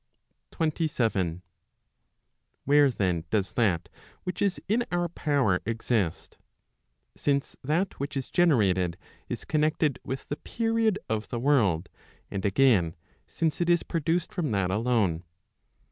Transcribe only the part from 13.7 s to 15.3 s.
produced from that alone.